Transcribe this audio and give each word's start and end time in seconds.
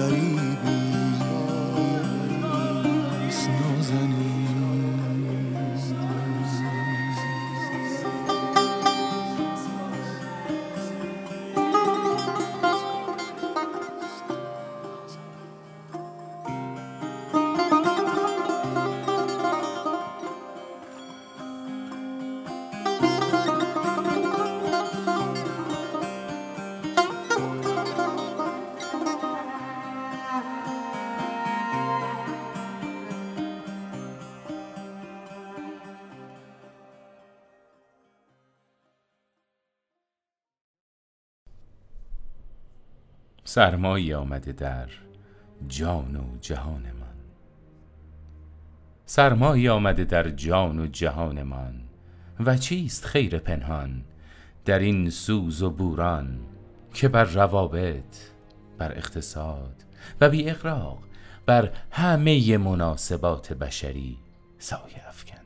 روزگار 0.00 0.49
سرمایی 43.50 44.14
آمده 44.14 44.52
در 44.52 44.88
جان 45.68 46.16
و 46.16 46.38
جهان 46.40 46.82
من 46.82 47.16
سرمایی 49.06 49.68
آمده 49.68 50.04
در 50.04 50.30
جان 50.30 50.78
و 50.78 50.86
جهان 50.86 51.42
من 51.42 51.74
و 52.40 52.56
چیست 52.56 53.06
خیر 53.06 53.38
پنهان 53.38 54.04
در 54.64 54.78
این 54.78 55.10
سوز 55.10 55.62
و 55.62 55.70
بوران 55.70 56.40
که 56.94 57.08
بر 57.08 57.24
روابط 57.24 58.16
بر 58.78 58.92
اقتصاد 58.92 59.84
و 60.20 60.28
بی 60.28 60.50
اقراق 60.50 60.98
بر 61.46 61.72
همه 61.90 62.58
مناسبات 62.58 63.52
بشری 63.52 64.18
سایه 64.58 65.08
افکنده. 65.08 65.40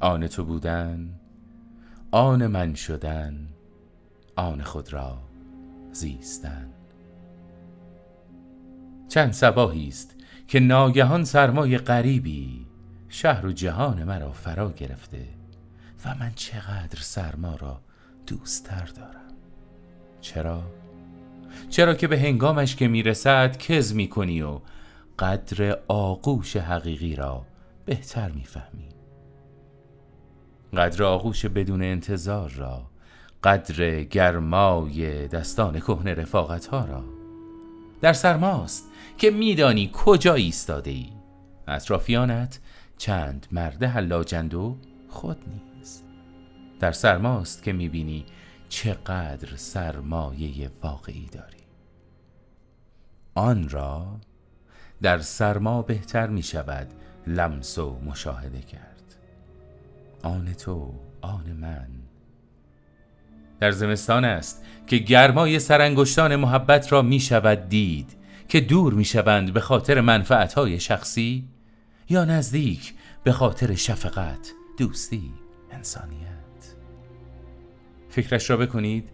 آن 0.00 0.26
تو 0.26 0.44
بودن 0.44 1.20
آن 2.10 2.46
من 2.46 2.74
شدن 2.74 3.48
آن 4.36 4.62
خود 4.62 4.92
را 4.92 5.25
زیستن. 5.96 6.68
چند 9.08 9.32
سباهی 9.32 9.88
است 9.88 10.14
که 10.48 10.60
ناگهان 10.60 11.24
سرمای 11.24 11.78
غریبی 11.78 12.66
شهر 13.08 13.46
و 13.46 13.52
جهان 13.52 14.04
مرا 14.04 14.32
فرا 14.32 14.72
گرفته 14.72 15.28
و 16.04 16.14
من 16.20 16.32
چقدر 16.34 16.98
سرما 17.00 17.56
را 17.56 17.80
دوستتر 18.26 18.86
دارم. 18.96 19.32
چرا؟ 20.20 20.62
چرا 21.68 21.94
که 21.94 22.08
به 22.08 22.20
هنگامش 22.20 22.76
که 22.76 22.88
می‌رسد 22.88 23.56
کز 23.56 23.94
می‌کنی 23.94 24.42
و 24.42 24.60
قدر 25.18 25.78
آغوش 25.88 26.56
حقیقی 26.56 27.16
را 27.16 27.46
بهتر 27.84 28.30
می‌فهمی. 28.30 28.88
قدر 30.76 31.04
آغوش 31.04 31.46
بدون 31.46 31.82
انتظار 31.82 32.50
را 32.50 32.90
قدر 33.44 34.02
گرمای 34.02 35.28
دستان 35.28 35.80
کهنه 35.80 36.14
رفاقت 36.14 36.66
ها 36.66 36.84
را. 36.84 37.04
در 38.00 38.12
سرماست 38.12 38.84
که 39.18 39.30
میدانی 39.30 39.90
کجا 39.92 40.34
ایستاده 40.34 40.90
ای. 40.90 41.12
اطرافیانت 41.68 42.60
چند 42.98 43.46
مرد 43.52 43.84
حلاجند 43.84 44.54
و 44.54 44.76
خود 45.08 45.38
نیز. 45.48 46.02
در 46.80 46.92
سرماست 46.92 47.62
که 47.62 47.72
می‌بینی 47.72 48.26
چقدر 48.68 49.56
سرمایه 49.56 50.70
واقعی 50.82 51.28
داری. 51.32 51.56
آن 53.34 53.68
را 53.68 54.06
در 55.02 55.18
سرما 55.18 55.82
بهتر 55.82 56.26
می 56.26 56.42
شود 56.42 56.88
لمس 57.26 57.78
و 57.78 57.98
مشاهده 58.04 58.60
کرد. 58.60 59.14
آن 60.22 60.52
تو 60.52 60.94
آن 61.20 61.52
من 61.52 61.88
در 63.60 63.70
زمستان 63.70 64.24
است 64.24 64.64
که 64.86 64.96
گرمای 64.98 65.58
سرانگشتان 65.58 66.36
محبت 66.36 66.92
را 66.92 67.02
می 67.02 67.20
شود 67.20 67.68
دید 67.68 68.16
که 68.48 68.60
دور 68.60 68.94
می 68.94 69.04
شوند 69.04 69.52
به 69.52 69.60
خاطر 69.60 70.00
منفعتهای 70.00 70.80
شخصی 70.80 71.48
یا 72.08 72.24
نزدیک 72.24 72.94
به 73.24 73.32
خاطر 73.32 73.74
شفقت، 73.74 74.52
دوستی، 74.78 75.32
انسانیت. 75.70 76.26
فکرش 78.08 78.50
را 78.50 78.56
بکنید 78.56 79.08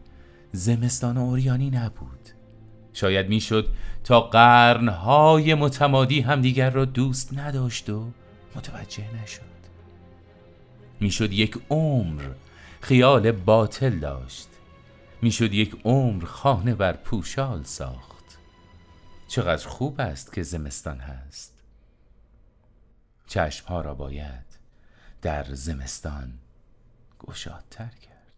زمستان 0.53 1.17
اوریانی 1.17 1.71
نبود. 1.71 2.29
شاید 2.93 3.29
می‌شد 3.29 3.69
تا 4.05 4.21
قرنهای 4.21 5.55
متمادی 5.55 6.21
همدیگر 6.21 6.71
را 6.71 6.85
دوست 6.85 7.39
نداشت 7.39 7.91
و 7.91 8.11
متوجه 8.57 9.05
نشد. 9.23 9.43
می‌شد 11.01 11.33
یک 11.33 11.59
عمر 11.71 12.23
خیال 12.83 13.33
باطل 13.33 13.99
داشت. 13.99 14.49
می‌شد 15.23 15.55
یک 15.55 15.81
عمر 15.85 16.25
خانه 16.25 16.75
بر 16.75 16.93
پوشال 16.93 17.63
ساخت. 17.63 18.39
چقدر 19.29 19.69
خوب 19.69 20.01
است 20.01 20.33
که 20.33 20.43
زمستان 20.43 20.99
هست. 20.99 21.63
چشمها 23.27 23.81
را 23.81 23.95
باید 23.95 24.47
در 25.23 25.45
زمستان 25.55 26.39
گشادتر 27.19 27.89
کرد. 27.89 28.33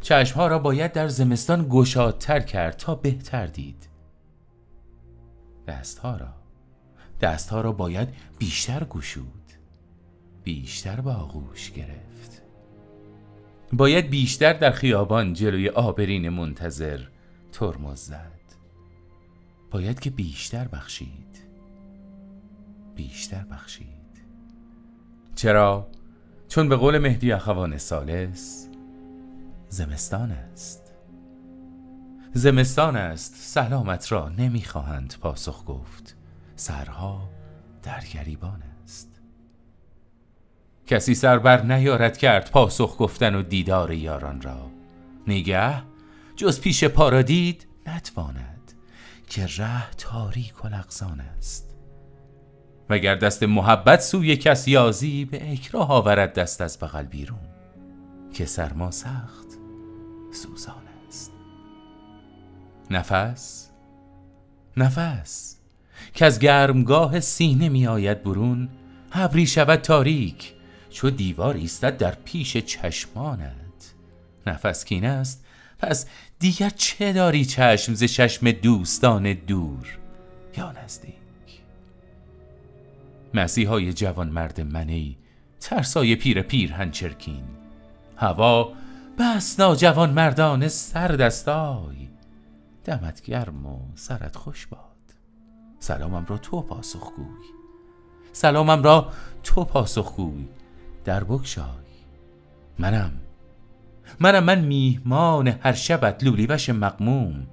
چشمها 0.00 0.46
را 0.46 0.58
باید 0.58 0.92
در 0.92 1.08
زمستان 1.08 1.66
گشادتر 1.70 2.40
کرد 2.40 2.76
تا 2.76 2.94
بهتر 2.94 3.46
دید. 3.46 3.88
دستها 5.66 6.16
را 6.16 6.34
دستها 7.20 7.60
را 7.60 7.72
باید 7.72 8.08
بیشتر 8.38 8.84
گشود. 8.84 9.52
بیشتر 10.44 11.00
با 11.00 11.14
آغوش 11.14 11.70
گرفت. 11.70 12.39
باید 13.72 14.10
بیشتر 14.10 14.52
در 14.52 14.70
خیابان 14.70 15.32
جلوی 15.32 15.68
آبرین 15.68 16.28
منتظر 16.28 17.00
ترمز 17.52 17.98
زد. 18.00 18.40
باید 19.70 20.00
که 20.00 20.10
بیشتر 20.10 20.68
بخشید. 20.68 21.44
بیشتر 22.96 23.44
بخشید. 23.44 23.86
چرا؟ 25.34 25.88
چون 26.48 26.68
به 26.68 26.76
قول 26.76 26.98
مهدی 26.98 27.32
اخوان 27.32 27.78
سالس 27.78 28.68
زمستان 29.68 30.30
است. 30.30 30.92
زمستان 32.32 32.96
است 32.96 33.34
سلامت 33.36 34.12
را 34.12 34.28
نمی‌خواهند 34.28 35.14
پاسخ 35.20 35.64
گفت. 35.66 36.16
سرها 36.56 37.30
در 37.82 38.00
گریبان 38.14 38.62
کسی 40.86 41.14
سر 41.14 41.38
بر 41.38 41.62
نیارد 41.62 42.18
کرد 42.18 42.50
پاسخ 42.50 42.96
گفتن 42.98 43.34
و 43.34 43.42
دیدار 43.42 43.92
یاران 43.92 44.40
را. 44.40 44.70
نگه 45.26 45.82
جز 46.36 46.60
پیش 46.60 46.84
پا 46.84 47.08
را 47.08 47.22
دید 47.22 47.66
نتواند 47.86 48.72
که 49.28 49.46
ره 49.46 49.90
تاریک 49.90 50.64
و 50.64 50.68
لغزان 50.68 51.20
است. 51.20 51.74
وگر 52.90 53.14
دست 53.14 53.42
محبت 53.42 54.00
سوی 54.00 54.36
کس 54.36 54.68
یازی 54.68 55.24
به 55.24 55.52
اکراه 55.52 55.92
آورد 55.92 56.32
دست 56.32 56.60
از 56.60 56.78
بغل 56.78 57.02
بیرون 57.02 57.48
که 58.32 58.44
سرما 58.44 58.90
سخت 58.90 59.46
سوزان 60.32 60.82
است. 61.08 61.32
نفس 62.90 63.70
نفس 64.76 65.56
که 66.14 66.26
از 66.26 66.38
گرمگاه 66.38 67.20
سینه 67.20 67.68
می 67.68 67.86
آید 67.86 68.22
برون 68.22 68.68
ابری 69.12 69.46
شود 69.46 69.80
تاریک 69.80 70.54
چو 70.90 71.10
دیوار 71.10 71.54
ایستد 71.54 71.96
در 71.96 72.14
پیش 72.24 72.56
چشمانت. 72.56 73.94
نفس 74.46 74.84
کین 74.84 75.04
است. 75.04 75.44
پس 75.78 76.06
دیگر 76.38 76.70
چه 76.70 77.12
داری 77.12 77.44
چشم 77.44 77.94
ز 77.94 78.04
چشم 78.04 78.50
دوستان 78.50 79.32
دور؟ 79.32 79.98
یا 80.56 80.72
نزدیک. 80.72 81.14
مسیحای 83.34 83.92
جوان 83.92 84.28
مرد 84.28 84.60
منی 84.60 85.18
ترسای 85.60 86.16
پیر 86.16 86.42
پیر 86.42 86.72
هنچرکین. 86.72 87.44
هوا 88.16 88.72
بس 89.18 89.60
ناجوان 89.60 90.10
مردان 90.10 90.68
سر 90.68 91.08
دستای 91.08 92.08
دمت 92.84 93.22
گرم 93.22 93.66
و 93.66 93.78
سرت 93.94 94.36
خوش 94.36 94.66
باد. 94.66 94.80
سلامم 95.78 96.26
را 96.28 96.38
تو 96.38 96.62
پاسخگوی. 96.62 97.46
سلامم 98.32 98.82
را 98.82 99.12
تو 99.42 99.64
پاسخگوی. 99.64 100.48
در 101.04 101.24
بکشای 101.24 101.64
منم. 102.78 103.12
منم 104.20 104.44
من 104.44 104.60
میهمان 104.60 105.48
هر 105.48 105.72
شبت 105.72 106.24
لولیوش 106.24 106.70
مقموم 106.70 107.46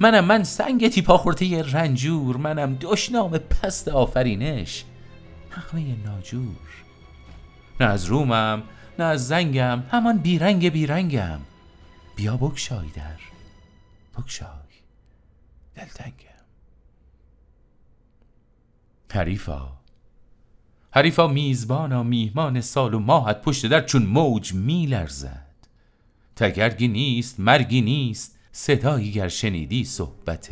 منم 0.00 0.24
من 0.24 0.44
سنگ 0.44 0.88
تیپا 0.88 1.18
خورده 1.18 1.62
رنجور. 1.62 2.36
منم 2.36 2.76
دشنام 2.80 3.30
پست 3.38 3.88
آفرینش. 3.88 4.84
نقمه 5.58 5.96
ناجور. 6.04 6.56
نه 7.80 7.86
از 7.86 8.04
رومم 8.04 8.62
نه 8.98 9.04
از 9.04 9.28
زنگم 9.28 9.82
همان 9.90 10.18
بیرنگ 10.18 10.68
بیرنگم. 10.68 11.40
بیا 12.16 12.36
بکشای 12.36 12.88
در. 12.88 13.20
بکشای 14.18 14.48
دلتنگم. 15.74 16.14
حریفا. 19.12 19.79
حریفا 20.92 21.28
میزبانا 21.28 22.02
میهمان 22.02 22.60
سال 22.60 22.94
و 22.94 22.98
ماهت 22.98 23.42
پشت 23.42 23.66
در 23.66 23.80
چون 23.80 24.02
موج 24.02 24.54
میلرزد. 24.54 25.46
تگرگی 26.36 26.88
نیست 26.88 27.40
مرگی 27.40 27.80
نیست 27.80 28.38
صدایی 28.52 29.12
گر 29.12 29.28
شنیدی 29.28 29.84
صحبت 29.84 30.50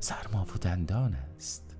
سرما 0.00 0.46
و 0.54 0.58
دندان 0.58 1.14
است. 1.36 1.76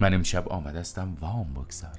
من 0.00 0.14
امشب 0.14 0.48
آمدستم 0.48 1.16
وام 1.20 1.54
بگذارم. 1.54 1.94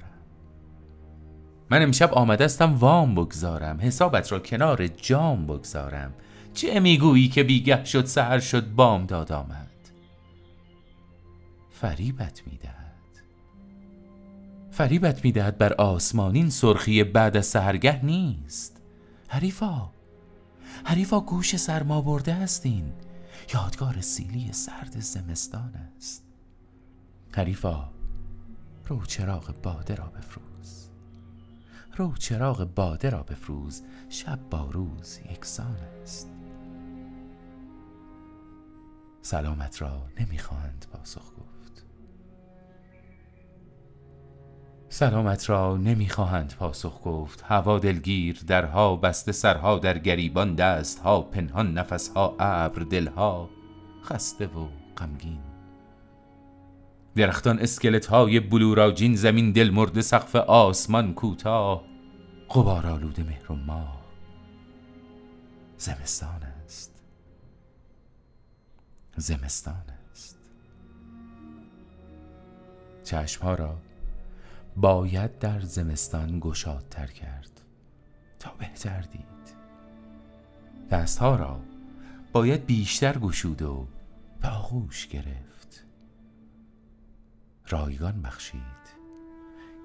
من 1.70 1.82
امشب 1.82 2.14
آمدستم 2.14 2.74
وام 2.74 3.14
بگذارم. 3.14 3.80
حسابت 3.80 4.32
را 4.32 4.38
کنار 4.38 4.86
جام 4.86 5.46
بگذارم. 5.46 6.14
چه 6.54 6.80
می‌گویی 6.80 7.28
که 7.28 7.42
بیگه 7.42 7.84
شد 7.84 8.04
سهر 8.04 8.38
شد 8.40 8.70
بام 8.74 9.06
داد 9.06 9.32
آمد؟ 9.32 9.70
فریبت 11.70 12.42
می‌دهد 12.46 12.81
فریبت 14.72 15.24
می‌دهد 15.24 15.58
بر 15.58 15.72
آسمانین 15.72 16.50
سرخی 16.50 17.04
بعد 17.04 17.36
از 17.36 17.46
سهرگه 17.46 18.04
نیست. 18.04 18.82
حریفا 19.28 19.90
حریفا 20.84 21.20
گوش 21.20 21.56
سرما 21.56 22.02
برده 22.02 22.34
هستین 22.34 22.92
یادگار 23.54 24.00
سیلی 24.00 24.52
سرد 24.52 25.00
زمستان 25.00 25.74
است. 25.96 26.24
حریفا 27.32 27.90
رو 28.86 29.04
چراغ 29.04 29.54
باده 29.62 29.94
را 29.94 30.06
بفروز. 30.06 30.88
رو 31.96 32.16
چراغ 32.16 32.74
باده 32.74 33.10
را 33.10 33.22
بفروز. 33.22 33.82
شب 34.08 34.38
با 34.50 34.70
روز 34.70 35.18
یکسان 35.32 35.76
است. 36.02 36.30
سلامت 39.22 39.82
را 39.82 40.08
نمی‌خواهند 40.20 40.86
پاسخ 40.92 41.32
گفت. 41.32 41.51
سلامت 44.92 45.50
را 45.50 45.76
نمی‌خواهند 45.76 46.54
پاسخ 46.58 47.00
گفت. 47.04 47.44
هوا 47.46 47.78
دلگیر 47.78 48.40
درها 48.46 48.96
بسته 48.96 49.32
سرها 49.32 49.78
در 49.78 49.98
گریبان 49.98 50.54
دستها 50.54 51.20
پنهان 51.20 51.78
نفسها 51.78 52.36
ابر 52.40 52.82
دلها 52.82 53.50
خسته 54.04 54.46
و 54.46 54.68
غمگین. 54.96 55.38
درختان 57.16 57.58
اسکلت 57.58 58.06
های 58.06 58.40
بلوراجین 58.40 59.14
زمین 59.16 59.52
دل 59.52 59.70
مرده 59.70 60.02
سقف 60.02 60.36
آسمان 60.36 61.14
کوتاه. 61.14 61.84
غبار 62.48 62.86
آلود 62.86 63.20
مهر 63.20 63.52
و 63.52 63.54
ماه 63.54 64.02
زمستان 65.76 66.42
است. 66.64 67.02
زمستان 69.16 69.84
است. 70.12 70.38
چشمها 73.04 73.54
را 73.54 73.78
باید 74.76 75.38
در 75.38 75.60
زمستان 75.60 76.40
گشادتر 76.40 77.06
کرد 77.06 77.60
تا 78.38 78.50
بهتر 78.58 79.00
دید. 79.00 79.56
دستها 80.90 81.36
را 81.36 81.60
باید 82.32 82.66
بیشتر 82.66 83.18
گشود 83.18 83.62
و 83.62 83.86
به 84.40 84.48
آغوش 84.48 85.06
گرفت. 85.08 85.84
رایگان 87.68 88.22
بخشید. 88.22 88.62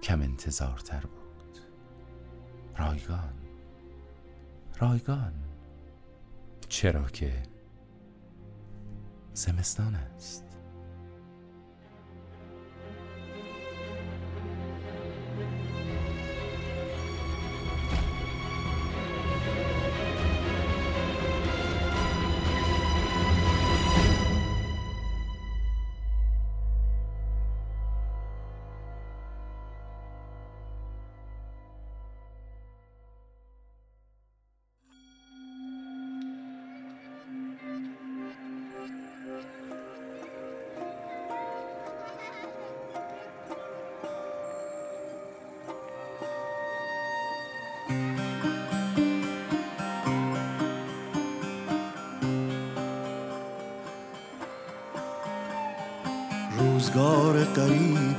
کم 0.04 0.22
انتظارتر 0.22 1.00
بود. 1.02 1.60
رایگان. 2.78 3.34
رایگان. 4.80 5.34
چرا 6.70 7.04
که 7.04 7.44
زمستان 9.34 9.96
است. 9.96 10.47
روزگار 56.60 57.44
قریبی 57.44 58.16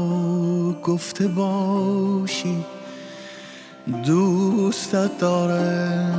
گفته 0.83 1.27
باشی 1.27 2.65
دوستت 4.05 5.17
دارم 5.17 6.13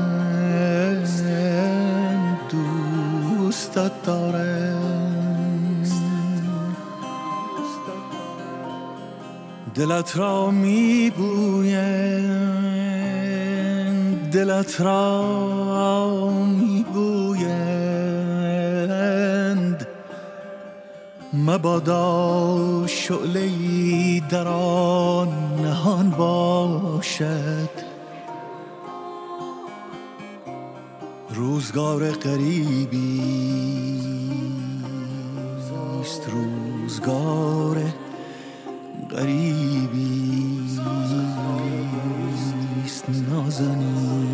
دوستت 2.51 4.03
دارم. 4.03 4.77
دلت 9.75 10.17
را 10.17 10.51
میبویند 10.51 12.27
دلت 14.33 14.81
را 14.81 15.23
می‌گویند 16.31 16.76
مبادا 21.47 22.87
شعله 22.87 24.21
در 24.21 24.49
آن 24.49 25.29
نهان 25.63 26.11
باشد. 26.11 27.71
روزگار 31.35 32.11
قریبی 32.11 33.21
است 36.01 36.23
روزگار 36.29 37.83
قریبی 39.11 40.61
است 42.85 43.05
نازنین. 43.31 44.27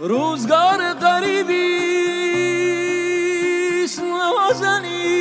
روزگار 0.00 0.92
قریبی 0.92 1.90
نازنین 4.50 5.20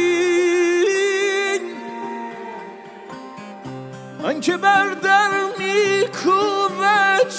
آنکه 4.23 4.57
بر 4.57 4.85
در 5.03 5.31
میکوبد 5.57 7.29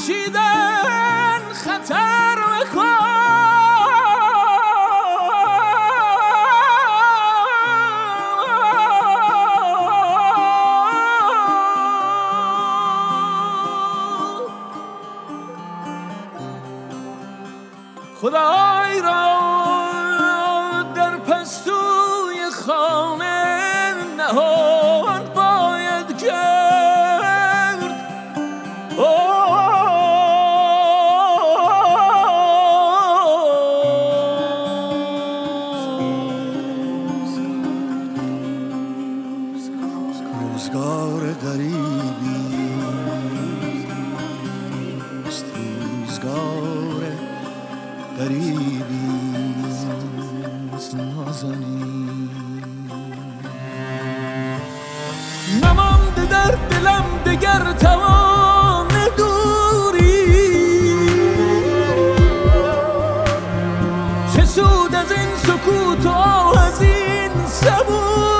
fugida. 0.00 0.49
نمانده 55.62 56.24
در 56.30 56.50
دلم 56.70 57.04
دگر 57.26 57.72
توان 57.72 58.88
دوری. 59.16 60.26
چه 64.34 64.44
سود 64.44 64.94
از 64.94 65.12
این 65.12 65.36
سکوت 65.36 66.06
و 66.06 66.08
آه 66.08 66.66
از 66.66 66.82
این 66.82 67.30
سبور 67.46 68.39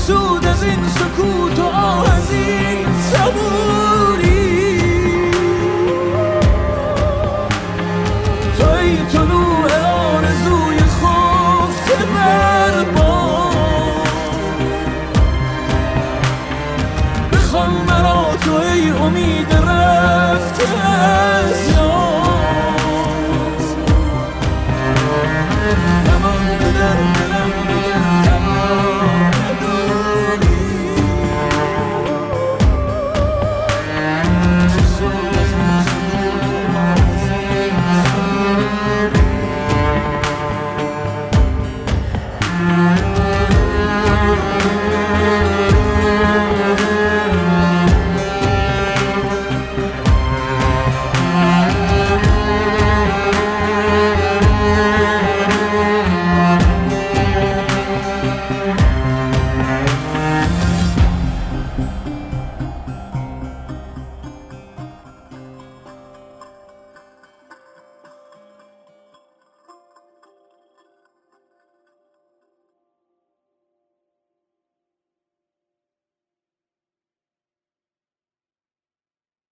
Gesù, 0.00 0.40
doesn't 0.40 1.09